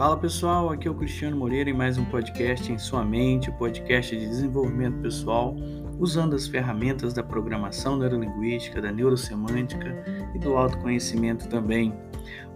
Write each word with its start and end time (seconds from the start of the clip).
Fala 0.00 0.16
pessoal, 0.16 0.70
aqui 0.70 0.88
é 0.88 0.90
o 0.90 0.94
Cristiano 0.94 1.36
Moreira 1.36 1.68
em 1.68 1.74
mais 1.74 1.98
um 1.98 2.06
podcast 2.06 2.72
em 2.72 2.78
sua 2.78 3.04
mente, 3.04 3.50
o 3.50 3.52
podcast 3.52 4.16
de 4.16 4.26
desenvolvimento 4.26 4.96
pessoal, 5.02 5.54
usando 5.98 6.34
as 6.34 6.48
ferramentas 6.48 7.12
da 7.12 7.22
programação 7.22 7.98
neurolinguística, 7.98 8.80
da 8.80 8.90
neurosemântica 8.90 10.02
e 10.34 10.38
do 10.38 10.56
autoconhecimento 10.56 11.50
também. 11.50 11.92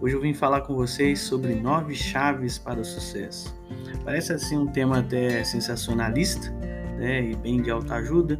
Hoje 0.01 0.15
eu 0.15 0.21
vim 0.21 0.33
falar 0.33 0.61
com 0.61 0.73
vocês 0.73 1.19
sobre 1.19 1.53
nove 1.53 1.93
chaves 1.93 2.57
para 2.57 2.79
o 2.79 2.83
sucesso. 2.83 3.55
Parece 4.03 4.33
assim 4.33 4.57
um 4.57 4.65
tema 4.65 4.97
até 4.97 5.43
sensacionalista, 5.43 6.49
né, 6.97 7.29
e 7.29 7.35
bem 7.35 7.61
de 7.61 7.69
autoajuda, 7.69 8.39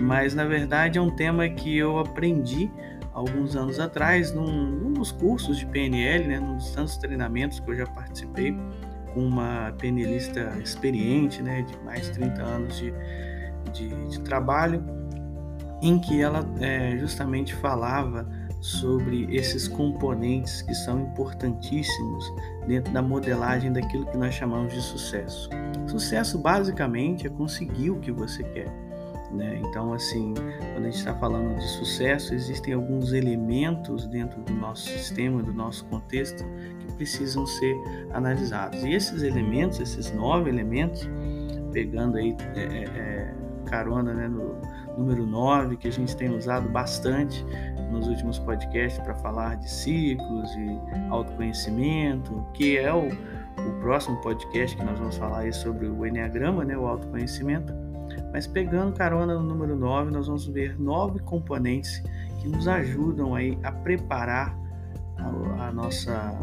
mas 0.00 0.36
na 0.36 0.44
verdade 0.44 1.00
é 1.00 1.02
um 1.02 1.10
tema 1.10 1.48
que 1.48 1.76
eu 1.76 1.98
aprendi 1.98 2.70
alguns 3.12 3.56
anos 3.56 3.78
atrás, 3.78 4.32
num, 4.32 4.46
num 4.46 4.92
dos 4.92 5.12
cursos 5.12 5.58
de 5.58 5.66
PNL, 5.66 6.28
né, 6.28 6.40
num 6.40 6.56
dos 6.56 6.70
tantos 6.70 6.96
treinamentos 6.96 7.60
que 7.60 7.70
eu 7.70 7.76
já 7.76 7.86
participei 7.86 8.56
com 9.12 9.26
uma 9.26 9.72
PNLista 9.78 10.56
experiente, 10.62 11.42
né, 11.42 11.62
de 11.62 11.76
mais 11.84 12.06
de 12.06 12.12
30 12.12 12.42
anos 12.42 12.76
de, 12.78 12.94
de, 13.72 13.88
de 14.08 14.20
trabalho, 14.20 14.84
em 15.82 15.98
que 15.98 16.20
ela 16.20 16.46
é, 16.60 16.96
justamente 16.98 17.54
falava 17.54 18.28
sobre 18.60 19.26
esses 19.34 19.66
componentes 19.66 20.60
que 20.62 20.74
são 20.74 21.00
importantíssimos 21.00 22.24
dentro 22.66 22.92
da 22.92 23.00
modelagem 23.00 23.72
daquilo 23.72 24.04
que 24.06 24.16
nós 24.18 24.34
chamamos 24.34 24.74
de 24.74 24.82
sucesso. 24.82 25.48
Sucesso 25.86 26.38
basicamente 26.38 27.26
é 27.26 27.30
conseguir 27.30 27.90
o 27.90 27.98
que 27.98 28.12
você 28.12 28.44
quer. 28.44 28.89
Né? 29.32 29.60
Então, 29.64 29.92
assim, 29.92 30.34
quando 30.34 30.86
a 30.86 30.90
gente 30.90 30.98
está 30.98 31.14
falando 31.14 31.56
de 31.56 31.68
sucesso, 31.68 32.34
existem 32.34 32.74
alguns 32.74 33.12
elementos 33.12 34.06
dentro 34.06 34.40
do 34.42 34.52
nosso 34.54 34.88
sistema, 34.88 35.42
do 35.42 35.52
nosso 35.52 35.84
contexto, 35.86 36.44
que 36.80 36.92
precisam 36.94 37.46
ser 37.46 37.76
analisados. 38.12 38.82
E 38.82 38.92
esses 38.92 39.22
elementos, 39.22 39.78
esses 39.78 40.12
nove 40.12 40.50
elementos, 40.50 41.08
pegando 41.72 42.16
aí 42.16 42.36
é, 42.56 42.60
é, 42.60 42.84
é 42.84 43.34
carona 43.66 44.12
né, 44.12 44.26
no 44.26 44.60
número 44.98 45.24
9, 45.24 45.76
que 45.76 45.86
a 45.86 45.92
gente 45.92 46.16
tem 46.16 46.34
usado 46.34 46.68
bastante 46.68 47.44
nos 47.90 48.08
últimos 48.08 48.38
podcasts 48.38 49.00
para 49.00 49.14
falar 49.14 49.56
de 49.56 49.70
ciclos 49.70 50.50
e 50.56 50.78
autoconhecimento, 51.08 52.44
que 52.52 52.76
é 52.76 52.92
o, 52.92 53.06
o 53.06 53.80
próximo 53.80 54.16
podcast 54.20 54.76
que 54.76 54.84
nós 54.84 54.98
vamos 54.98 55.16
falar 55.16 55.40
aí 55.40 55.52
sobre 55.52 55.86
o 55.86 56.04
Enneagrama, 56.04 56.64
né, 56.64 56.76
o 56.76 56.86
autoconhecimento 56.86 57.72
mas 58.32 58.46
pegando 58.46 58.92
carona 58.94 59.34
no 59.34 59.42
número 59.42 59.76
9, 59.76 60.10
nós 60.10 60.26
vamos 60.26 60.46
ver 60.46 60.78
nove 60.80 61.18
componentes 61.20 62.02
que 62.40 62.48
nos 62.48 62.66
ajudam 62.66 63.34
aí 63.34 63.58
a 63.62 63.72
preparar 63.72 64.56
a, 65.18 65.68
a 65.68 65.72
nossa 65.72 66.38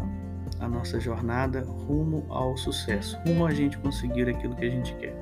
a 0.60 0.68
nossa 0.68 0.98
jornada 0.98 1.62
rumo 1.86 2.26
ao 2.28 2.56
sucesso, 2.56 3.18
rumo 3.26 3.46
a 3.46 3.52
gente 3.52 3.78
conseguir 3.78 4.28
aquilo 4.28 4.56
que 4.56 4.64
a 4.64 4.70
gente 4.70 4.94
quer. 4.96 5.14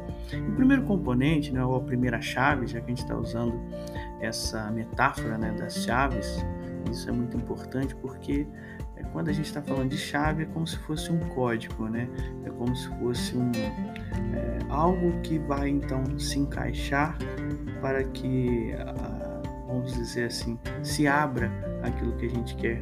O 0.48 0.52
primeiro 0.52 0.83
componente, 0.84 1.52
né, 1.52 1.62
ou 1.62 1.77
a 1.77 1.80
primeira 1.80 2.20
chave, 2.20 2.67
já 2.67 2.80
que 2.80 2.86
a 2.86 2.89
gente 2.89 3.02
está 3.02 3.17
usando 3.17 3.61
essa 4.20 4.70
metáfora 4.70 5.36
né, 5.36 5.52
das 5.52 5.84
chaves, 5.84 6.44
isso 6.91 7.08
é 7.08 7.12
muito 7.12 7.36
importante 7.36 7.94
porque 7.97 8.47
é, 8.97 9.02
quando 9.12 9.28
a 9.28 9.33
gente 9.33 9.47
está 9.47 9.62
falando 9.62 9.91
de 9.91 9.98
chave 9.98 10.44
é 10.44 10.47
como 10.47 10.66
se 10.66 10.77
fosse 10.78 11.11
um 11.11 11.19
código, 11.19 11.89
né? 11.89 12.08
É 12.44 12.50
como 12.50 12.75
se 12.75 12.89
fosse 12.98 13.36
um, 13.36 13.50
é, 13.52 14.58
algo 14.69 15.20
que 15.20 15.39
vai 15.39 15.69
então 15.69 16.19
se 16.19 16.39
encaixar 16.39 17.17
para 17.80 18.02
que, 18.05 18.74
vamos 19.67 19.92
dizer 19.92 20.24
assim, 20.24 20.58
se 20.83 21.06
abra 21.06 21.50
aquilo 21.83 22.17
que 22.17 22.27
a 22.27 22.30
gente 22.30 22.56
quer 22.56 22.80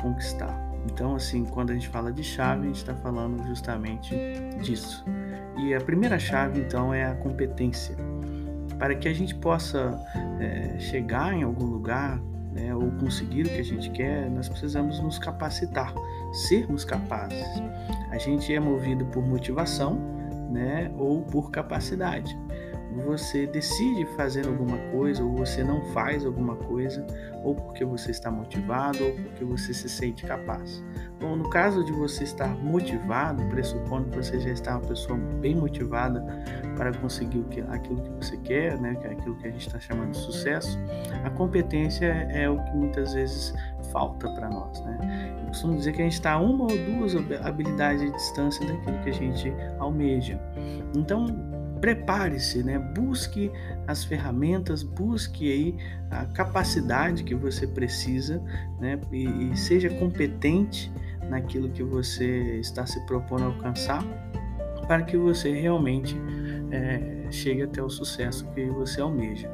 conquistar. 0.00 0.64
Então, 0.86 1.16
assim, 1.16 1.44
quando 1.44 1.70
a 1.70 1.74
gente 1.74 1.88
fala 1.88 2.12
de 2.12 2.22
chave, 2.22 2.62
a 2.62 2.66
gente 2.66 2.76
está 2.76 2.94
falando 2.94 3.42
justamente 3.46 4.14
disso. 4.62 5.04
E 5.56 5.74
a 5.74 5.80
primeira 5.80 6.18
chave, 6.18 6.60
então, 6.60 6.92
é 6.92 7.04
a 7.04 7.14
competência. 7.14 7.96
Para 8.78 8.94
que 8.94 9.08
a 9.08 9.12
gente 9.12 9.34
possa 9.36 9.98
é, 10.40 10.78
chegar 10.78 11.32
em 11.32 11.42
algum 11.42 11.64
lugar, 11.64 12.20
né, 12.54 12.74
ou 12.74 12.90
conseguir 12.92 13.46
o 13.46 13.48
que 13.48 13.58
a 13.58 13.64
gente 13.64 13.90
quer, 13.90 14.30
nós 14.30 14.48
precisamos 14.48 15.00
nos 15.00 15.18
capacitar, 15.18 15.92
sermos 16.32 16.84
capazes. 16.84 17.44
A 18.10 18.18
gente 18.18 18.54
é 18.54 18.60
movido 18.60 19.04
por 19.06 19.26
motivação 19.26 19.98
né, 20.50 20.90
ou 20.96 21.22
por 21.22 21.50
capacidade 21.50 22.36
você 23.02 23.46
decide 23.46 24.06
fazer 24.16 24.46
alguma 24.46 24.78
coisa 24.92 25.24
ou 25.24 25.34
você 25.34 25.64
não 25.64 25.82
faz 25.92 26.24
alguma 26.24 26.56
coisa, 26.56 27.04
ou 27.42 27.54
porque 27.54 27.84
você 27.84 28.10
está 28.10 28.30
motivado 28.30 29.04
ou 29.04 29.12
porque 29.12 29.44
você 29.44 29.74
se 29.74 29.88
sente 29.88 30.24
capaz. 30.24 30.82
Bom, 31.20 31.36
no 31.36 31.48
caso 31.48 31.84
de 31.84 31.92
você 31.92 32.24
estar 32.24 32.48
motivado, 32.56 33.42
pressupondo 33.46 34.10
que 34.10 34.16
você 34.16 34.38
já 34.40 34.50
está 34.50 34.72
uma 34.72 34.86
pessoa 34.86 35.18
bem 35.40 35.54
motivada 35.54 36.24
para 36.76 36.92
conseguir 36.94 37.44
aquilo 37.70 38.02
que 38.02 38.10
você 38.10 38.36
quer, 38.38 38.78
né, 38.80 38.94
que 38.96 39.06
é 39.06 39.12
aquilo 39.12 39.36
que 39.36 39.46
a 39.46 39.50
gente 39.50 39.66
está 39.66 39.78
chamando 39.78 40.10
de 40.10 40.18
sucesso, 40.18 40.78
a 41.24 41.30
competência 41.30 42.06
é 42.06 42.48
o 42.48 42.62
que 42.64 42.76
muitas 42.76 43.14
vezes 43.14 43.54
falta 43.92 44.28
para 44.30 44.48
nós. 44.48 44.80
Né? 44.84 45.34
Eu 45.40 45.46
costumo 45.46 45.76
dizer 45.76 45.92
que 45.92 46.02
a 46.02 46.04
gente 46.04 46.14
está 46.14 46.38
uma 46.38 46.64
ou 46.64 46.68
duas 46.68 47.14
habilidades 47.42 48.02
de 48.02 48.10
distância 48.10 48.66
daquilo 48.66 48.98
que 48.98 49.10
a 49.10 49.14
gente 49.14 49.52
almeja. 49.78 50.40
Então, 50.94 51.26
prepare-se, 51.80 52.62
né? 52.62 52.78
Busque 52.78 53.50
as 53.86 54.04
ferramentas, 54.04 54.82
busque 54.82 55.50
aí 55.50 55.76
a 56.10 56.24
capacidade 56.26 57.24
que 57.24 57.34
você 57.34 57.66
precisa, 57.66 58.42
né? 58.80 58.98
E, 59.12 59.52
e 59.52 59.56
seja 59.56 59.90
competente 59.90 60.92
naquilo 61.28 61.70
que 61.70 61.82
você 61.82 62.58
está 62.58 62.86
se 62.86 63.04
propondo 63.06 63.44
alcançar, 63.44 64.04
para 64.86 65.02
que 65.02 65.16
você 65.16 65.52
realmente 65.52 66.16
é, 66.70 67.30
chegue 67.30 67.62
até 67.62 67.82
o 67.82 67.88
sucesso 67.88 68.46
que 68.52 68.66
você 68.66 69.00
almeja. 69.00 69.50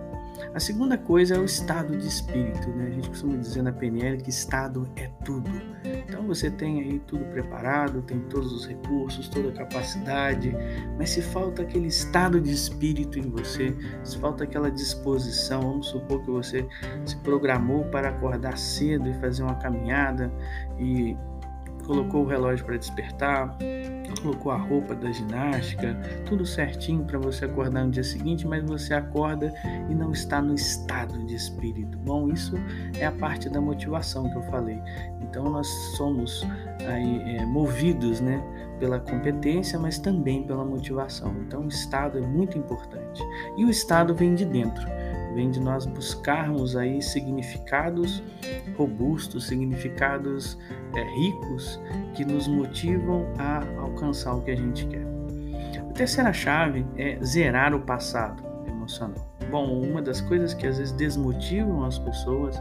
A 0.54 0.60
segunda 0.60 0.98
coisa 0.98 1.36
é 1.36 1.38
o 1.38 1.44
estado 1.44 1.96
de 1.96 2.06
espírito, 2.06 2.68
né? 2.70 2.88
A 2.88 2.90
gente 2.90 3.08
costuma 3.08 3.36
dizer 3.36 3.62
na 3.62 3.72
PNL 3.72 4.18
que 4.18 4.30
estado 4.30 4.88
é 4.96 5.08
tudo. 5.24 5.50
Então 5.84 6.26
você 6.26 6.50
tem 6.50 6.80
aí 6.80 6.98
tudo 7.06 7.24
preparado, 7.26 8.02
tem 8.02 8.20
todos 8.20 8.52
os 8.52 8.66
recursos, 8.66 9.28
toda 9.28 9.50
a 9.50 9.52
capacidade, 9.52 10.54
mas 10.98 11.10
se 11.10 11.22
falta 11.22 11.62
aquele 11.62 11.86
estado 11.86 12.40
de 12.40 12.52
espírito 12.52 13.18
em 13.18 13.30
você, 13.30 13.76
se 14.02 14.18
falta 14.18 14.44
aquela 14.44 14.70
disposição, 14.70 15.60
vamos 15.60 15.86
supor 15.86 16.22
que 16.22 16.30
você 16.30 16.66
se 17.04 17.16
programou 17.18 17.84
para 17.86 18.08
acordar 18.08 18.58
cedo 18.58 19.08
e 19.08 19.14
fazer 19.14 19.42
uma 19.42 19.54
caminhada 19.56 20.32
e 20.78 21.16
colocou 21.90 22.22
o 22.22 22.24
relógio 22.24 22.64
para 22.64 22.76
despertar, 22.76 23.58
colocou 24.22 24.52
a 24.52 24.56
roupa 24.56 24.94
da 24.94 25.10
ginástica, 25.10 25.96
tudo 26.24 26.46
certinho 26.46 27.04
para 27.04 27.18
você 27.18 27.46
acordar 27.46 27.84
no 27.84 27.90
dia 27.90 28.04
seguinte, 28.04 28.46
mas 28.46 28.62
você 28.62 28.94
acorda 28.94 29.52
e 29.88 29.94
não 29.94 30.12
está 30.12 30.40
no 30.40 30.54
estado 30.54 31.18
de 31.26 31.34
espírito. 31.34 31.98
Bom, 31.98 32.30
isso 32.30 32.54
é 32.96 33.06
a 33.06 33.10
parte 33.10 33.48
da 33.48 33.60
motivação 33.60 34.30
que 34.30 34.36
eu 34.36 34.42
falei. 34.42 34.80
Então 35.20 35.50
nós 35.50 35.66
somos 35.96 36.46
aí 36.86 37.36
é, 37.36 37.44
movidos, 37.44 38.20
né, 38.20 38.40
pela 38.78 39.00
competência, 39.00 39.76
mas 39.76 39.98
também 39.98 40.44
pela 40.44 40.64
motivação. 40.64 41.34
Então 41.40 41.62
o 41.62 41.68
estado 41.68 42.18
é 42.18 42.22
muito 42.22 42.56
importante. 42.56 43.20
E 43.56 43.64
o 43.64 43.70
estado 43.70 44.14
vem 44.14 44.36
de 44.36 44.44
dentro 44.44 44.86
vem 45.34 45.50
de 45.50 45.60
nós 45.60 45.86
buscarmos 45.86 46.76
aí 46.76 47.02
significados 47.02 48.22
robustos, 48.76 49.46
significados 49.46 50.58
é, 50.94 51.02
ricos 51.02 51.80
que 52.14 52.24
nos 52.24 52.48
motivam 52.48 53.26
a 53.38 53.62
alcançar 53.80 54.34
o 54.34 54.42
que 54.42 54.50
a 54.50 54.56
gente 54.56 54.86
quer. 54.86 55.06
A 55.78 55.92
terceira 55.92 56.32
chave 56.32 56.86
é 56.96 57.18
zerar 57.22 57.74
o 57.74 57.80
passado 57.80 58.42
emocional. 58.66 59.30
Bom, 59.50 59.82
uma 59.82 60.00
das 60.00 60.20
coisas 60.20 60.54
que 60.54 60.66
às 60.66 60.78
vezes 60.78 60.92
desmotivam 60.92 61.84
as 61.84 61.98
pessoas 61.98 62.60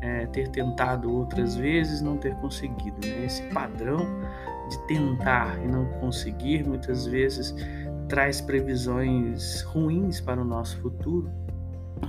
é 0.00 0.26
ter 0.26 0.48
tentado 0.48 1.10
outras 1.10 1.56
vezes 1.56 2.02
não 2.02 2.18
ter 2.18 2.34
conseguido. 2.36 2.96
Né? 3.06 3.24
Esse 3.24 3.42
padrão 3.44 4.06
de 4.68 4.78
tentar 4.86 5.58
e 5.62 5.68
não 5.68 5.86
conseguir 6.00 6.66
muitas 6.66 7.06
vezes 7.06 7.54
traz 8.08 8.40
previsões 8.40 9.62
ruins 9.62 10.20
para 10.20 10.40
o 10.40 10.44
nosso 10.44 10.78
futuro 10.80 11.30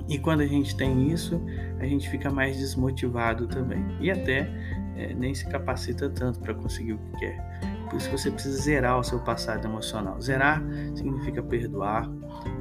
e 0.08 0.20
quando 0.20 0.42
a 0.42 0.48
gente 0.48 0.76
tem 0.76 1.12
isso, 1.12 1.42
a 1.80 1.86
gente 1.86 2.10
fica 2.10 2.30
mais 2.30 2.58
desmotivado 2.58 3.48
também. 3.48 3.86
E 4.00 4.12
até 4.12 4.50
é, 4.96 5.14
nem 5.14 5.34
se 5.34 5.48
capacita 5.48 6.10
tanto 6.10 6.40
para 6.40 6.54
conseguir 6.54 6.94
o 6.94 6.98
que 6.98 7.20
quer. 7.20 7.60
Por 7.90 7.98
isso 7.98 8.10
você 8.12 8.32
precisa 8.32 8.62
zerar 8.62 9.00
o 9.00 9.04
seu 9.04 9.20
passado 9.20 9.66
emocional. 9.66 10.20
Zerar 10.20 10.64
significa 10.96 11.42
perdoar. 11.42 12.10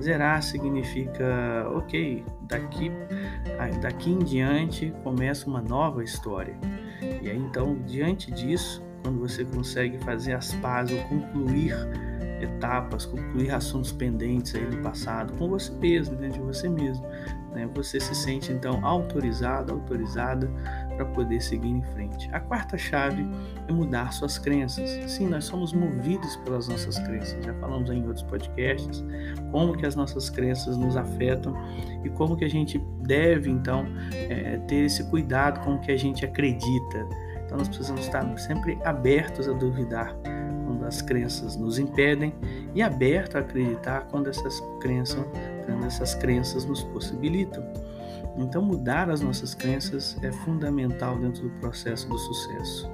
Zerar 0.00 0.42
significa, 0.42 1.68
ok, 1.74 2.24
daqui, 2.42 2.90
daqui 3.80 4.10
em 4.10 4.18
diante 4.18 4.92
começa 5.02 5.48
uma 5.48 5.60
nova 5.60 6.02
história. 6.02 6.56
E 7.22 7.30
aí 7.30 7.36
então, 7.36 7.78
diante 7.86 8.30
disso, 8.30 8.82
quando 9.02 9.20
você 9.20 9.44
consegue 9.44 9.98
fazer 9.98 10.34
as 10.34 10.54
pazes 10.54 10.96
ou 10.98 11.04
concluir 11.08 11.74
etapas, 12.44 13.04
concluir 13.04 13.50
assuntos 13.50 13.92
pendentes 13.92 14.54
aí 14.54 14.64
no 14.64 14.82
passado 14.82 15.32
com 15.36 15.48
você 15.48 15.72
mesmo, 15.72 16.16
dentro 16.16 16.40
de 16.40 16.46
você 16.46 16.68
mesmo. 16.68 17.04
Né? 17.54 17.68
Você 17.74 18.00
se 18.00 18.14
sente 18.14 18.52
então 18.52 18.84
autorizado, 18.84 19.72
autorizada 19.72 20.50
para 20.96 21.04
poder 21.06 21.40
seguir 21.40 21.70
em 21.70 21.82
frente. 21.82 22.28
A 22.32 22.40
quarta 22.40 22.76
chave 22.76 23.26
é 23.68 23.72
mudar 23.72 24.12
suas 24.12 24.38
crenças. 24.38 24.90
Sim, 25.10 25.28
nós 25.28 25.44
somos 25.44 25.72
movidos 25.72 26.36
pelas 26.38 26.68
nossas 26.68 26.98
crenças. 26.98 27.44
Já 27.44 27.54
falamos 27.54 27.90
em 27.90 28.06
outros 28.06 28.22
podcasts 28.24 29.04
como 29.50 29.76
que 29.76 29.86
as 29.86 29.94
nossas 29.94 30.28
crenças 30.28 30.76
nos 30.76 30.96
afetam 30.96 31.54
e 32.04 32.10
como 32.10 32.36
que 32.36 32.44
a 32.44 32.50
gente 32.50 32.78
deve 33.02 33.50
então 33.50 33.86
é, 34.12 34.58
ter 34.68 34.84
esse 34.84 35.04
cuidado 35.10 35.60
com 35.60 35.74
o 35.74 35.80
que 35.80 35.92
a 35.92 35.96
gente 35.96 36.24
acredita. 36.24 37.06
Então 37.44 37.58
nós 37.58 37.68
precisamos 37.68 38.02
estar 38.02 38.38
sempre 38.38 38.78
abertos 38.84 39.48
a 39.48 39.52
duvidar 39.52 40.14
quando 40.74 40.86
as 40.86 41.00
crenças 41.00 41.56
nos 41.56 41.78
impedem 41.78 42.34
e 42.74 42.82
aberto 42.82 43.36
a 43.36 43.40
acreditar 43.40 44.08
quando 44.10 44.28
essas 44.28 44.60
crenças, 44.80 45.24
quando 45.64 45.86
essas 45.86 46.14
crenças 46.14 46.64
nos 46.64 46.82
possibilitam. 46.82 47.64
Então, 48.36 48.60
mudar 48.60 49.08
as 49.08 49.20
nossas 49.20 49.54
crenças 49.54 50.16
é 50.22 50.32
fundamental 50.32 51.16
dentro 51.18 51.44
do 51.44 51.50
processo 51.60 52.08
do 52.08 52.18
sucesso. 52.18 52.90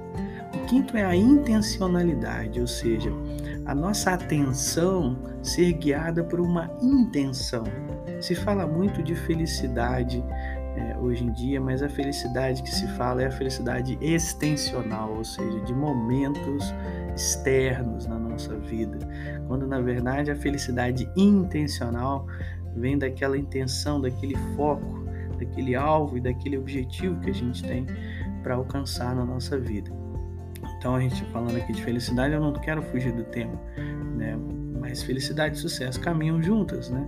O 0.53 0.65
quinto 0.67 0.95
é 0.95 1.03
a 1.03 1.15
intencionalidade, 1.15 2.61
ou 2.61 2.67
seja, 2.67 3.11
a 3.65 3.73
nossa 3.73 4.11
atenção 4.11 5.17
ser 5.41 5.73
guiada 5.73 6.23
por 6.23 6.39
uma 6.39 6.69
intenção. 6.81 7.63
Se 8.19 8.35
fala 8.35 8.67
muito 8.67 9.01
de 9.01 9.15
felicidade 9.15 10.23
é, 10.75 10.97
hoje 10.97 11.23
em 11.23 11.31
dia, 11.31 11.59
mas 11.59 11.83
a 11.83 11.89
felicidade 11.89 12.63
que 12.63 12.71
se 12.71 12.87
fala 12.89 13.23
é 13.23 13.27
a 13.27 13.31
felicidade 13.31 13.97
extensional, 14.01 15.13
ou 15.13 15.23
seja, 15.23 15.59
de 15.61 15.73
momentos 15.73 16.73
externos 17.15 18.07
na 18.07 18.17
nossa 18.17 18.55
vida, 18.57 18.97
quando 19.47 19.67
na 19.67 19.81
verdade 19.81 20.31
a 20.31 20.35
felicidade 20.35 21.09
intencional 21.15 22.25
vem 22.75 22.97
daquela 22.97 23.37
intenção, 23.37 23.99
daquele 23.99 24.35
foco 24.55 25.01
daquele 25.41 25.75
alvo 25.75 26.17
e 26.17 26.21
daquele 26.21 26.57
objetivo 26.57 27.19
que 27.19 27.29
a 27.29 27.33
gente 27.33 27.63
tem 27.63 27.85
para 28.43 28.55
alcançar 28.55 29.15
na 29.15 29.25
nossa 29.25 29.57
vida. 29.57 29.91
Então, 30.77 30.95
a 30.95 31.01
gente 31.01 31.23
falando 31.25 31.57
aqui 31.57 31.73
de 31.73 31.83
felicidade, 31.83 32.33
eu 32.33 32.39
não 32.39 32.53
quero 32.53 32.81
fugir 32.83 33.11
do 33.11 33.23
tema, 33.23 33.59
né? 34.15 34.37
Mas 34.79 35.03
felicidade 35.03 35.57
e 35.57 35.59
sucesso 35.59 35.99
caminham 35.99 36.41
juntas, 36.41 36.89
né? 36.89 37.07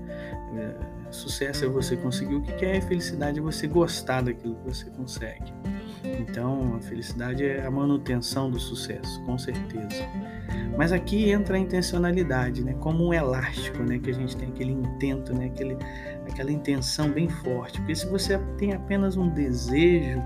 Sucesso 1.14 1.64
é 1.64 1.68
você 1.68 1.96
conseguir 1.96 2.36
o 2.36 2.42
que 2.42 2.52
quer, 2.54 2.78
e 2.78 2.82
felicidade 2.82 3.40
é 3.40 3.42
você 3.42 3.68
gostar 3.68 4.22
daquilo 4.22 4.56
que 4.56 4.70
você 4.70 4.90
consegue. 4.90 5.54
Então, 6.04 6.76
a 6.76 6.82
felicidade 6.82 7.46
é 7.46 7.66
a 7.66 7.72
manutenção 7.72 8.50
do 8.50 8.60
sucesso, 8.60 9.24
com 9.24 9.38
certeza. 9.38 10.04
Mas 10.76 10.92
aqui 10.92 11.30
entra 11.30 11.56
a 11.56 11.60
intencionalidade, 11.60 12.64
né? 12.64 12.74
Como 12.80 13.06
um 13.06 13.14
elástico, 13.14 13.84
né? 13.84 14.00
Que 14.00 14.10
a 14.10 14.14
gente 14.14 14.36
tem 14.36 14.50
aquele 14.50 14.72
intento, 14.72 15.34
né? 15.34 15.46
Aquele, 15.46 15.78
aquela 16.30 16.52
intenção 16.52 17.10
bem 17.10 17.30
forte. 17.30 17.80
Porque 17.80 17.96
se 17.96 18.08
você 18.08 18.38
tem 18.58 18.74
apenas 18.74 19.16
um 19.16 19.30
desejo, 19.30 20.20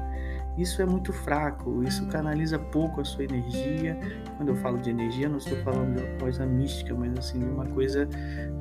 isso 0.58 0.82
é 0.82 0.86
muito 0.86 1.14
fraco, 1.14 1.84
isso 1.84 2.06
canaliza 2.08 2.58
pouco 2.58 3.00
a 3.02 3.06
sua 3.06 3.26
energia. 3.26 3.98
Quando 4.38 4.50
eu 4.50 4.56
falo 4.56 4.80
de 4.80 4.90
energia, 4.90 5.30
não 5.30 5.38
estou 5.38 5.58
falando 5.60 5.96
de 5.96 6.04
uma 6.04 6.20
coisa 6.20 6.46
mística, 6.46 6.96
mas 6.96 7.18
assim, 7.18 7.40
de 7.40 7.46
uma 7.46 7.66
coisa 7.68 8.10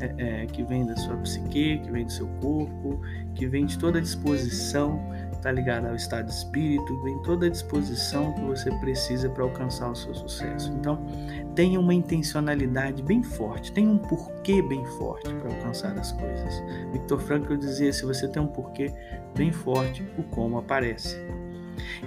é, 0.00 0.42
é, 0.42 0.46
que 0.46 0.62
vem 0.62 0.84
da 0.84 0.94
sua 0.96 1.16
psique, 1.16 1.78
que 1.78 1.90
vem 1.90 2.04
do 2.04 2.12
seu 2.12 2.26
corpo, 2.40 3.00
que 3.34 3.46
vem 3.46 3.64
de 3.64 3.78
toda 3.78 3.98
a 3.98 4.00
disposição, 4.02 5.00
está 5.32 5.50
ligada 5.50 5.88
ao 5.88 5.94
estado 5.94 6.26
de 6.26 6.32
espírito, 6.32 7.02
vem 7.02 7.22
toda 7.22 7.46
a 7.46 7.48
disposição 7.48 8.32
que 8.34 8.40
você 8.42 8.70
precisa 8.78 9.30
para 9.30 9.44
alcançar 9.44 9.90
o 9.90 9.94
seu 9.94 10.14
sucesso. 10.14 10.72
Então, 10.72 10.98
tenha 11.54 11.80
uma 11.80 11.94
intencionalidade 11.94 13.02
bem 13.02 13.22
forte, 13.22 13.72
tenha 13.72 13.88
um 13.88 13.98
porquê 13.98 14.60
bem 14.60 14.84
forte 14.84 15.32
para 15.34 15.50
alcançar 15.50 15.96
as 15.98 16.12
coisas. 16.12 16.62
Victor 16.92 17.20
Frankl 17.20 17.56
dizia: 17.56 17.92
se 17.92 18.04
você 18.04 18.28
tem 18.28 18.42
um 18.42 18.48
porquê 18.48 18.92
bem 19.34 19.50
forte, 19.52 20.06
o 20.18 20.22
como 20.24 20.58
aparece. 20.58 21.16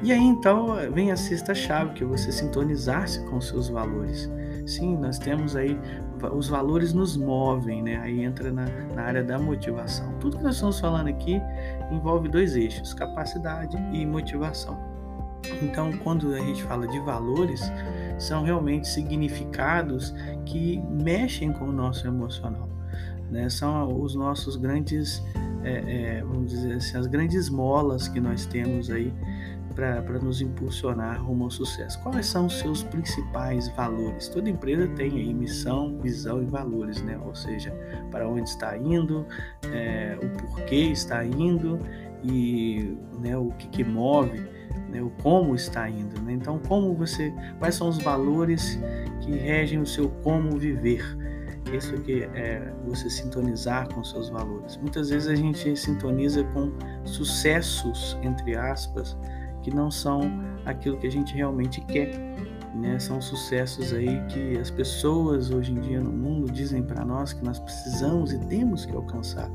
E 0.02 0.12
aí 0.12 0.24
então 0.24 0.76
vem 0.94 1.12
a 1.12 1.18
sexta 1.18 1.54
chave, 1.54 1.94
que 1.94 2.04
é 2.04 2.08
você 2.08 2.32
sintonizar-se 2.32 3.24
com 3.26 3.40
seus 3.42 3.70
valores. 3.70 4.30
Sim, 4.66 4.98
nós 4.98 5.18
temos 5.18 5.56
aí, 5.56 5.78
os 6.36 6.48
valores 6.48 6.94
nos 6.94 7.18
movem, 7.18 7.82
né? 7.82 7.98
Aí 7.98 8.24
entra 8.24 8.52
na, 8.52 8.66
na 8.94 9.02
área 9.02 9.24
da 9.24 9.40
motivação. 9.40 10.14
Tudo 10.20 10.38
que 10.38 10.44
nós 10.44 10.56
estamos 10.56 10.80
falando 10.80 11.08
aqui 11.08 11.42
envolve 11.92 12.30
dois 12.30 12.56
eixos, 12.56 12.94
capacidade 12.94 13.76
e 13.92 14.06
motivação. 14.06 14.78
Então, 15.62 15.92
quando 16.04 16.34
a 16.34 16.40
gente 16.40 16.64
fala 16.64 16.88
de 16.88 17.00
valores, 17.00 17.62
são 18.18 18.44
realmente 18.44 18.88
significados 18.88 20.14
que 20.46 20.80
mexem 20.90 21.52
com 21.52 21.66
o 21.66 21.72
nosso 21.72 22.08
emocional. 22.08 22.70
Né? 23.30 23.50
São 23.50 24.02
os 24.02 24.16
nossos 24.16 24.56
grandes, 24.56 25.24
é, 25.64 26.18
é, 26.18 26.24
vamos 26.24 26.52
dizer 26.52 26.74
assim, 26.74 26.98
as 26.98 27.08
grandes 27.08 27.50
molas 27.50 28.08
que 28.08 28.20
nós 28.20 28.46
temos 28.46 28.90
aí 28.90 29.14
para 29.76 30.20
nos 30.20 30.42
impulsionar 30.42 31.24
rumo 31.24 31.46
ao 31.46 31.52
sucesso. 31.52 32.02
Quais 32.02 32.26
são 32.26 32.48
os 32.48 32.60
seus 32.60 32.84
principais 32.84 33.70
valores? 33.70 34.28
Toda 34.28 34.50
empresa 34.50 34.88
tem 34.90 35.12
aí 35.12 35.34
missão, 35.34 35.98
visão 36.00 36.42
e 36.42 36.46
valores, 36.46 37.02
né? 37.02 37.18
Ou 37.24 37.34
seja, 37.34 37.72
para 38.12 38.28
onde 38.28 38.50
está 38.50 38.78
indo, 38.78 39.26
é, 39.72 40.18
o 40.22 40.30
porquê 40.38 40.92
está 40.92 41.24
indo 41.24 41.80
e 42.24 42.98
né, 43.20 43.38
o 43.38 43.52
que, 43.52 43.68
que 43.70 43.84
move, 43.84 44.46
né, 44.90 45.02
o 45.02 45.10
como 45.22 45.56
está 45.56 45.90
indo. 45.90 46.20
Né? 46.22 46.34
Então, 46.34 46.60
como 46.68 46.94
você, 46.94 47.34
quais 47.58 47.76
são 47.76 47.88
os 47.88 48.00
valores 48.00 48.78
que 49.22 49.32
regem 49.32 49.80
o 49.80 49.86
seu 49.86 50.10
como 50.24 50.58
viver? 50.58 51.18
Isso 51.74 51.94
aqui 51.96 52.24
é 52.34 52.74
você 52.86 53.10
sintonizar 53.10 53.94
com 53.94 54.04
seus 54.04 54.30
valores. 54.30 54.78
Muitas 54.78 55.10
vezes 55.10 55.28
a 55.28 55.36
gente 55.36 55.76
sintoniza 55.76 56.44
com 56.46 56.72
sucessos, 57.06 58.18
entre 58.24 58.56
aspas, 58.56 59.18
que 59.62 59.74
não 59.74 59.92
são 59.92 60.22
aquilo 60.66 60.98
que 60.98 61.08
a 61.08 61.12
gente 61.12 61.34
realmente 61.34 61.82
quer. 61.82 62.18
Né? 62.76 62.98
São 63.00 63.22
sucessos 63.22 63.94
aí 63.94 64.22
que 64.28 64.58
as 64.58 64.70
pessoas 64.70 65.52
hoje 65.52 65.72
em 65.72 65.80
dia 65.80 66.00
no 66.00 66.12
mundo 66.12 66.52
dizem 66.52 66.84
para 66.84 67.04
nós 67.04 67.34
que 67.34 67.44
nós 67.44 67.60
precisamos 67.60 68.32
e 68.32 68.40
temos 68.48 68.86
que 68.86 68.96
alcançar. 68.96 69.50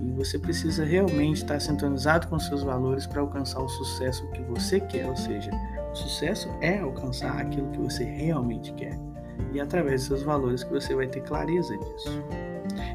E 0.00 0.10
você 0.12 0.38
precisa 0.38 0.84
realmente 0.84 1.38
estar 1.38 1.60
sintonizado 1.60 2.28
com 2.28 2.38
seus 2.38 2.62
valores 2.62 3.06
para 3.06 3.20
alcançar 3.20 3.60
o 3.60 3.68
sucesso 3.68 4.26
que 4.32 4.42
você 4.42 4.80
quer, 4.80 5.06
ou 5.06 5.16
seja, 5.16 5.50
o 5.92 5.94
sucesso 5.94 6.48
é 6.60 6.78
alcançar 6.78 7.38
aquilo 7.38 7.70
que 7.70 7.78
você 7.78 8.04
realmente 8.04 8.72
quer. 8.74 8.98
E 9.52 9.60
através 9.60 10.00
dos 10.00 10.08
seus 10.08 10.22
valores 10.22 10.64
que 10.64 10.72
você 10.72 10.94
vai 10.94 11.06
ter 11.06 11.22
clareza 11.22 11.76
disso. 11.76 12.22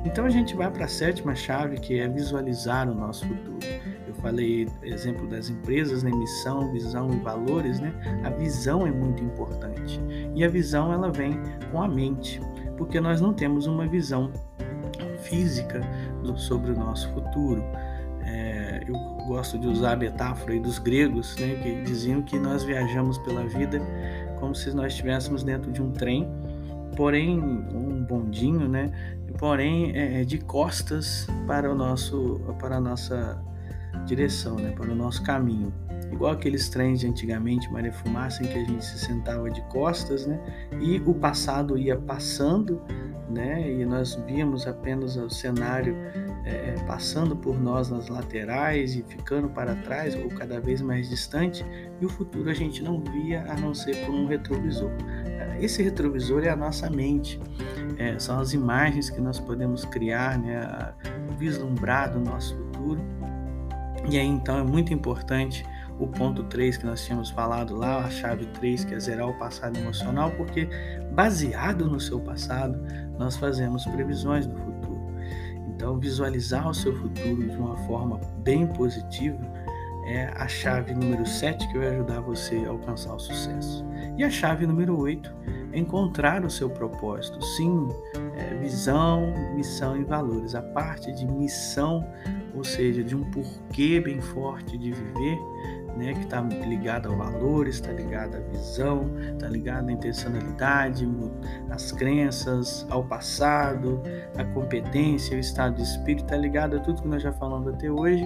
Então 0.04 0.26
a 0.26 0.30
gente 0.30 0.56
vai 0.56 0.70
para 0.70 0.86
a 0.86 0.90
sétima 0.90 1.36
chave, 1.36 1.78
que 1.78 2.00
é 2.00 2.08
visualizar 2.08 2.90
o 2.90 2.96
nosso 2.96 3.28
futuro 3.28 3.60
falei 4.20 4.68
exemplo 4.84 5.28
das 5.28 5.50
empresas, 5.50 6.04
né, 6.04 6.12
missão, 6.12 6.72
visão 6.72 7.12
e 7.12 7.18
valores, 7.18 7.80
né? 7.80 7.94
A 8.24 8.30
visão 8.30 8.86
é 8.86 8.92
muito 8.92 9.24
importante. 9.24 10.00
E 10.36 10.44
a 10.44 10.48
visão 10.48 10.94
ela 10.94 11.12
vem 11.12 11.40
com 11.72 11.82
a 11.82 11.88
mente, 11.88 12.42
porque 12.78 13.00
nós 13.00 13.20
não 13.22 13.34
temos 13.34 13.68
uma 13.68 13.88
visão 13.88 14.32
física 15.24 15.82
do, 16.24 16.38
sobre 16.38 16.72
o 16.72 16.76
nosso 16.76 17.10
futuro. 17.12 17.64
É, 18.22 18.84
eu 18.88 18.94
gosto 19.28 19.58
de 19.58 19.68
usar 19.68 19.94
a 19.94 19.96
metáfora 19.96 20.60
dos 20.60 20.78
gregos, 20.78 21.36
né, 21.38 21.56
que 21.56 21.82
diziam 21.82 22.22
que 22.22 22.38
nós 22.38 22.64
viajamos 22.64 23.18
pela 23.20 23.44
vida 23.46 23.82
como 24.40 24.56
se 24.56 24.74
nós 24.74 24.94
estivéssemos 24.94 25.44
dentro 25.44 25.72
de 25.72 25.82
um 25.82 25.92
trem, 25.92 26.28
porém 26.96 27.40
um 27.40 28.04
bondinho, 28.04 28.68
né, 28.68 28.92
porém 29.38 29.92
é, 29.96 30.24
de 30.24 30.38
costas 30.40 31.28
para 31.46 31.72
o 31.72 31.76
nosso 31.76 32.42
para 32.60 32.78
a 32.78 32.80
nossa 32.82 33.42
direção, 34.06 34.56
né, 34.56 34.72
para 34.72 34.92
o 34.92 34.96
nosso 34.96 35.24
caminho. 35.24 35.74
Igual 36.12 36.32
aqueles 36.32 36.70
trens 36.70 37.00
de 37.00 37.08
antigamente, 37.08 37.72
Maria 37.72 37.94
Fumaça, 37.94 38.44
em 38.44 38.48
que 38.48 38.58
a 38.58 38.66
gente 38.66 38.84
se 38.84 38.98
sentava 38.98 39.50
de 39.50 39.62
costas, 39.64 40.26
né, 40.26 40.40
e 40.82 41.02
o 41.06 41.14
passado 41.14 41.78
ia 41.78 41.96
passando, 41.96 42.82
né, 43.30 43.72
e 43.72 43.86
nós 43.86 44.16
víamos 44.26 44.66
apenas 44.66 45.16
o 45.16 45.30
cenário 45.30 45.96
é, 46.50 46.76
passando 46.86 47.36
por 47.36 47.60
nós 47.60 47.90
nas 47.90 48.08
laterais 48.08 48.96
e 48.96 49.04
ficando 49.04 49.50
para 49.50 49.76
trás 49.76 50.16
ou 50.16 50.30
cada 50.30 50.60
vez 50.60 50.82
mais 50.82 51.10
distante, 51.10 51.66
e 52.02 52.06
o 52.06 52.10
futuro 52.10 52.50
a 52.50 52.54
gente 52.54 52.84
não 52.84 53.00
via 53.00 53.46
a 53.48 53.56
não 53.56 53.74
ser 53.74 54.06
por 54.06 54.14
um 54.14 54.28
retrovisor. 54.28 54.92
Esse 55.60 55.84
retrovisor 55.84 56.44
é 56.44 56.50
a 56.50 56.56
nossa 56.56 56.90
mente, 56.90 57.40
é, 57.98 58.18
são 58.18 58.40
as 58.40 58.54
imagens 58.54 59.10
que 59.10 59.20
nós 59.20 59.40
podemos 59.40 59.84
criar, 59.84 60.40
né, 60.40 60.94
vislumbrar 61.38 62.12
do 62.14 62.20
nosso 62.20 62.56
futuro 62.56 63.02
e 64.10 64.18
aí 64.18 64.28
então 64.28 64.58
é 64.58 64.64
muito 64.64 64.94
importante 64.94 65.66
o 66.00 66.08
ponto 66.08 66.44
3 66.44 66.78
que 66.78 66.86
nós 66.86 67.06
tínhamos 67.06 67.30
falado 67.30 67.76
lá, 67.76 68.06
a 68.06 68.10
chave 68.10 68.46
3, 68.46 68.86
que 68.86 68.96
é 68.96 69.00
zerar 69.00 69.28
o 69.28 69.38
passado 69.38 69.78
emocional, 69.78 70.32
porque 70.32 70.68
baseado 71.12 71.86
no 71.86 72.00
seu 72.00 72.20
passado, 72.20 72.80
nós 73.18 73.36
fazemos 73.36 73.86
previsões 73.86 74.48
do 74.48 74.56
futuro. 74.56 74.69
Então, 75.80 75.98
visualizar 75.98 76.70
o 76.70 76.74
seu 76.74 76.94
futuro 76.94 77.48
de 77.48 77.56
uma 77.56 77.78
forma 77.88 78.20
bem 78.40 78.68
positiva 78.68 79.40
é 80.08 80.26
a 80.36 80.46
chave 80.46 80.94
número 80.94 81.26
7 81.26 81.70
que 81.70 81.78
vai 81.78 81.88
ajudar 81.88 82.20
você 82.20 82.58
a 82.66 82.70
alcançar 82.70 83.16
o 83.16 83.20
sucesso. 83.20 83.86
E 84.18 84.24
a 84.26 84.30
chave 84.30 84.68
número 84.68 85.00
8 85.00 85.34
é 85.72 85.80
encontrar 85.80 86.44
o 86.44 86.50
seu 86.50 86.70
propósito. 86.70 87.42
Sim, 87.42 87.88
é 88.36 88.56
visão, 88.56 89.34
missão 89.56 89.96
e 89.96 90.04
valores. 90.04 90.54
A 90.54 90.62
parte 90.62 91.14
de 91.14 91.26
missão 91.26 92.06
ou 92.54 92.64
seja, 92.64 93.04
de 93.04 93.16
um 93.16 93.24
porquê 93.32 94.00
bem 94.00 94.20
forte 94.20 94.78
de 94.78 94.92
viver, 94.92 95.40
né, 96.00 96.14
que 96.14 96.22
está 96.22 96.40
ligada 96.42 97.10
ao 97.10 97.18
valores, 97.18 97.76
está 97.76 97.92
ligada 97.92 98.38
à 98.38 98.40
visão, 98.40 99.12
está 99.34 99.48
ligada 99.50 99.90
à 99.90 99.92
intencionalidade, 99.92 101.08
às 101.70 101.92
crenças, 101.92 102.88
ao 102.90 103.04
passado, 103.04 104.02
à 104.38 104.44
competência, 104.46 105.36
ao 105.36 105.40
estado 105.40 105.76
de 105.76 105.84
espírito, 105.84 106.24
está 106.24 106.38
ligado 106.38 106.78
a 106.78 106.80
tudo 106.80 107.02
que 107.02 107.08
nós 107.08 107.22
já 107.22 107.34
falamos 107.34 107.68
até 107.68 107.92
hoje, 107.92 108.26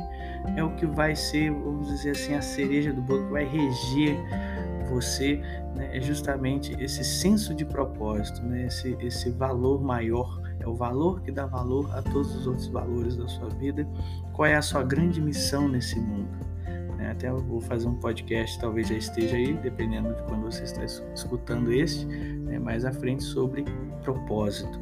é 0.56 0.64
o 0.64 0.76
que 0.76 0.86
vai 0.86 1.16
ser, 1.16 1.52
vamos 1.52 1.88
dizer 1.88 2.12
assim, 2.12 2.36
a 2.36 2.42
cereja 2.42 2.94
do 2.94 3.02
bolo 3.02 3.26
que 3.26 3.32
vai 3.32 3.46
reger 3.46 4.16
você, 4.90 5.38
né, 5.76 5.98
é 5.98 6.00
justamente 6.00 6.76
esse 6.80 7.04
senso 7.04 7.56
de 7.56 7.66
propósito, 7.66 8.44
né, 8.44 8.68
esse, 8.68 8.96
esse 9.00 9.32
valor 9.32 9.82
maior 9.82 10.44
é 10.60 10.68
o 10.68 10.76
valor 10.76 11.22
que 11.22 11.32
dá 11.32 11.46
valor 11.46 11.90
a 11.94 12.02
todos 12.02 12.36
os 12.36 12.48
outros 12.48 12.68
valores 12.68 13.18
da 13.18 13.28
sua 13.28 13.50
vida. 13.50 13.86
Qual 14.32 14.46
é 14.46 14.56
a 14.56 14.62
sua 14.62 14.84
grande 14.84 15.20
missão 15.20 15.68
nesse 15.68 16.00
mundo? 16.00 16.53
Até 17.14 17.32
vou 17.32 17.62
fazer 17.62 17.88
um 17.88 17.96
podcast, 17.96 18.60
talvez 18.60 18.88
já 18.88 18.96
esteja 18.96 19.36
aí, 19.36 19.54
dependendo 19.54 20.14
de 20.14 20.22
quando 20.24 20.44
você 20.44 20.64
está 20.64 20.84
escutando 20.84 21.72
este, 21.72 22.06
né, 22.06 22.60
mais 22.60 22.84
à 22.86 22.92
frente 22.92 23.24
sobre 23.24 23.64
propósito. 24.04 24.80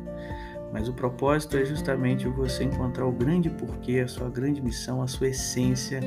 Mas 0.72 0.88
o 0.88 0.94
propósito 0.94 1.58
é 1.58 1.66
justamente 1.66 2.28
você 2.30 2.64
encontrar 2.64 3.06
o 3.06 3.12
grande 3.12 3.50
porquê, 3.50 4.00
a 4.00 4.08
sua 4.08 4.30
grande 4.30 4.62
missão, 4.62 5.02
a 5.02 5.08
sua 5.08 5.28
essência 5.28 6.00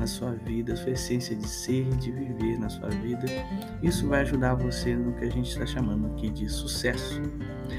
na 0.00 0.06
sua 0.06 0.32
vida, 0.32 0.72
a 0.72 0.76
sua 0.76 0.92
essência 0.92 1.36
de 1.36 1.46
ser 1.46 1.86
e 1.86 1.96
de 1.96 2.10
viver 2.10 2.58
na 2.58 2.70
sua 2.70 2.88
vida. 2.88 3.26
Isso 3.82 4.08
vai 4.08 4.22
ajudar 4.22 4.54
você 4.54 4.96
no 4.96 5.12
que 5.12 5.26
a 5.26 5.30
gente 5.30 5.50
está 5.50 5.66
chamando 5.66 6.06
aqui 6.06 6.30
de 6.30 6.48
sucesso. 6.48 7.20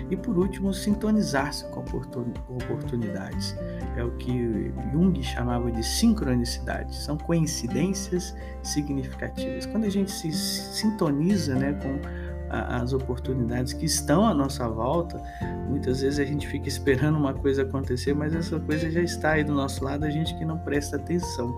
E 0.10 0.16
por 0.16 0.38
último, 0.38 0.72
sintonizar-se 0.72 1.66
com 1.72 1.80
oportunidades. 1.82 3.56
É 3.98 4.04
o 4.04 4.12
que 4.12 4.72
Jung 4.94 5.22
chamava 5.24 5.72
de 5.72 5.84
sincronicidade. 5.84 6.96
São 6.96 7.18
coincidências 7.18 8.36
significativas. 8.62 9.66
Quando 9.66 9.86
a 9.86 9.90
gente 9.90 10.12
se 10.12 10.32
sintoniza 10.32 11.56
né, 11.56 11.74
com 11.74 12.00
as 12.51 12.92
oportunidades 12.92 13.72
que 13.72 13.86
estão 13.86 14.25
à 14.25 14.34
nossa 14.34 14.68
volta, 14.68 15.22
muitas 15.70 16.01
vezes 16.01 16.20
a 16.20 16.25
gente 16.25 16.46
fica 16.48 16.68
esperando 16.68 17.18
uma 17.18 17.34
coisa 17.34 17.62
acontecer, 17.62 18.13
mas 18.13 18.36
essa 18.36 18.60
coisa 18.60 18.92
já 18.92 19.01
está 19.01 19.32
aí 19.32 19.44
do 19.44 19.54
nosso 19.54 19.84
lado, 19.84 20.04
a 20.04 20.10
gente 20.10 20.38
que 20.38 20.44
não 20.44 20.58
presta 20.58 20.98
atenção, 20.98 21.50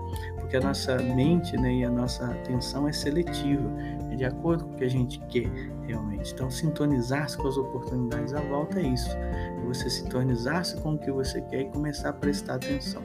porque 0.53 0.57
a 0.57 0.67
nossa 0.67 0.97
mente 0.97 1.57
né, 1.57 1.73
e 1.73 1.83
a 1.83 1.89
nossa 1.89 2.27
atenção 2.27 2.87
é 2.87 2.91
seletiva, 2.91 3.67
é 4.11 4.15
de 4.15 4.23
acordo 4.23 4.65
com 4.65 4.73
o 4.73 4.75
que 4.75 4.83
a 4.83 4.89
gente 4.89 5.19
quer 5.21 5.49
realmente. 5.87 6.31
Então, 6.31 6.51
sintonizar-se 6.51 7.35
com 7.37 7.47
as 7.47 7.57
oportunidades 7.57 8.35
à 8.35 8.41
volta 8.41 8.79
é 8.79 8.83
isso, 8.83 9.09
é 9.17 9.59
você 9.65 9.89
sintonizar-se 9.89 10.79
com 10.81 10.93
o 10.93 10.97
que 10.99 11.11
você 11.11 11.41
quer 11.41 11.61
e 11.61 11.65
começar 11.69 12.09
a 12.09 12.13
prestar 12.13 12.55
atenção. 12.55 13.01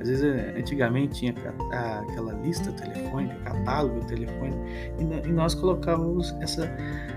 Às 0.00 0.08
vezes, 0.08 0.24
eh, 0.24 0.54
antigamente 0.58 1.20
tinha 1.20 1.34
aquela 1.70 2.32
lista 2.32 2.72
telefônica, 2.72 3.34
catálogo 3.44 4.04
telefônico, 4.06 4.58
e 4.98 5.32
nós 5.32 5.54
colocávamos 5.54 6.34
essa 6.40 6.70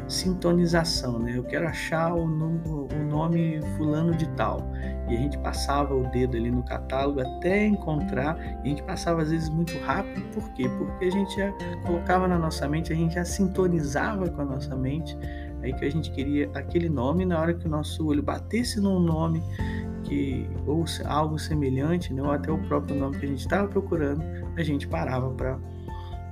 sintonização, 0.08 1.18
né? 1.20 1.38
Eu 1.38 1.44
quero 1.44 1.66
achar 1.66 2.14
o 2.14 2.28
nome 2.28 3.62
fulano 3.78 4.14
de 4.14 4.28
tal. 4.32 4.70
E 5.10 5.16
a 5.16 5.18
gente 5.18 5.38
passava 5.38 5.96
o 5.96 6.04
dedo 6.12 6.36
ali 6.36 6.52
no 6.52 6.64
catálogo 6.64 7.22
até 7.22 7.66
encontrar, 7.66 8.38
e 8.64 8.68
a 8.68 8.70
gente 8.70 8.84
passava 8.84 9.22
às 9.22 9.32
vezes 9.32 9.48
muito 9.50 9.78
rápido, 9.80 10.22
por 10.34 10.50
quê? 10.54 10.68
Porque 10.78 11.06
a 11.06 11.12
gente 11.12 11.38
já 11.38 11.54
colocava 11.86 12.28
na 12.28 12.38
nossa 12.38 12.68
mente, 12.68 12.92
a 12.92 12.96
gente 12.96 13.16
já 13.16 13.24
sintonizava 13.24 14.30
com 14.30 14.42
a 14.42 14.46
nossa 14.46 14.76
mente, 14.76 15.18
aí 15.62 15.74
que 15.74 15.86
a 15.86 15.90
gente 15.90 16.12
queria 16.12 16.50
aquele 16.54 16.90
nome, 16.90 17.26
na 17.26 17.40
hora 17.40 17.54
que 17.54 17.66
o 17.66 17.70
nosso 17.70 18.06
olho 18.06 18.22
batesse 18.22 18.82
num 18.82 19.00
nome 19.00 19.42
que 20.04 20.50
ou 20.66 20.86
algo 21.06 21.40
semelhante, 21.40 22.14
né, 22.14 22.22
ou 22.22 22.32
até 22.32 22.52
o 22.52 22.58
próprio 22.58 22.96
nome 22.96 23.18
que 23.18 23.26
a 23.26 23.30
gente 23.30 23.40
estava 23.40 23.68
procurando, 23.68 24.24
a 24.56 24.64
gente 24.64 24.88
parava 24.88 25.30
para 25.32 25.58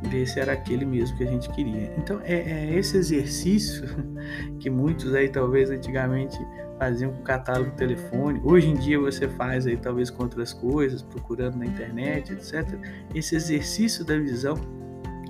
ver 0.04 0.26
se 0.26 0.40
era 0.40 0.54
aquele 0.54 0.86
mesmo 0.86 1.16
que 1.18 1.24
a 1.24 1.28
gente 1.28 1.50
queria. 1.52 1.94
Então 1.98 2.20
é, 2.24 2.34
é, 2.34 2.76
esse 2.76 2.98
exercício 2.98 3.86
que 4.60 4.70
muitos 4.70 5.14
aí 5.14 5.30
talvez 5.30 5.70
antigamente 5.70 6.38
faziam 6.80 7.12
com 7.12 7.22
catálogo 7.22 7.72
telefone. 7.72 8.42
Hoje 8.44 8.70
em 8.70 8.74
dia 8.74 9.00
você 9.00 9.28
faz 9.28 9.68
aí 9.68 9.78
talvez 9.78 10.10
com 10.10 10.24
outras 10.24 10.52
coisas, 10.52 11.04
procurando 11.04 11.58
na 11.58 11.66
internet, 11.66 12.34
etc. 12.34 12.68
Esse 13.14 13.36
exercício 13.36 14.04
da 14.04 14.18
visão 14.18 14.56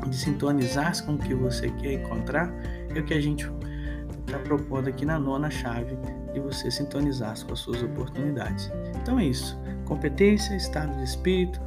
de 0.07 0.15
sintonizar-se 0.15 1.03
com 1.03 1.15
o 1.15 1.17
que 1.17 1.33
você 1.33 1.69
quer 1.69 1.93
encontrar 1.93 2.51
é 2.95 2.99
o 2.99 3.03
que 3.03 3.13
a 3.13 3.21
gente 3.21 3.45
está 4.25 4.39
propondo 4.39 4.87
aqui 4.87 5.05
na 5.05 5.19
nona 5.19 5.49
chave 5.49 5.97
de 6.33 6.39
você 6.39 6.71
sintonizar-se 6.71 7.45
com 7.45 7.53
as 7.53 7.59
suas 7.59 7.81
oportunidades. 7.83 8.71
Então 9.01 9.19
é 9.19 9.25
isso. 9.25 9.59
Competência, 9.85 10.55
estado 10.55 10.95
de 10.97 11.03
espírito, 11.03 11.59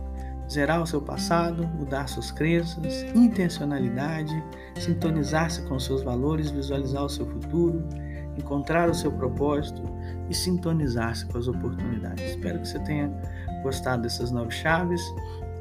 zerar 0.50 0.83
o 0.83 0.87
seu 0.87 1.00
passado, 1.00 1.66
mudar 1.66 2.06
suas 2.09 2.30
crenças, 2.30 3.02
intencionalidade, 3.14 4.42
sintonizar-se 4.78 5.62
com 5.62 5.78
seus 5.78 6.02
valores, 6.02 6.50
visualizar 6.50 7.04
o 7.04 7.09
seu 7.09 7.26
futuro, 7.26 7.83
encontrar 8.37 8.90
o 8.90 8.94
seu 8.94 9.12
propósito 9.12 9.83
e 10.28 10.35
sintonizar-se 10.35 11.26
com 11.26 11.38
as 11.38 11.49
oportunidades. 11.49 12.25
Espero 12.30 12.61
que 12.61 12.68
você 12.68 12.78
tenha 12.80 13.11
gostado 13.62 14.02
dessas 14.02 14.30
nove 14.30 14.50
chaves, 14.50 15.02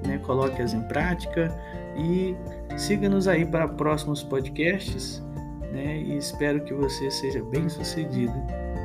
né? 0.05 0.17
coloque-as 0.19 0.73
em 0.73 0.81
prática 0.83 1.53
e 1.95 2.35
siga-nos 2.77 3.27
aí 3.27 3.45
para 3.45 3.67
próximos 3.67 4.23
podcasts 4.23 5.23
né? 5.71 5.97
e 5.97 6.17
espero 6.17 6.63
que 6.63 6.73
você 6.73 7.09
seja 7.09 7.43
bem 7.43 7.69
sucedido 7.69 8.33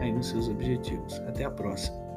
aí 0.01 0.13
nos 0.13 0.29
seus 0.29 0.49
objetivos. 0.49 1.21
Até 1.27 1.45
a 1.45 1.51
próxima. 1.51 2.08